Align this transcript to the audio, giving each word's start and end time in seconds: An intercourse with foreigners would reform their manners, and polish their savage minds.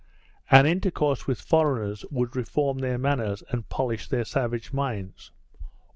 An 0.49 0.65
intercourse 0.65 1.27
with 1.27 1.39
foreigners 1.39 2.03
would 2.09 2.35
reform 2.35 2.79
their 2.79 2.97
manners, 2.97 3.43
and 3.49 3.69
polish 3.69 4.07
their 4.07 4.25
savage 4.25 4.73
minds. 4.73 5.29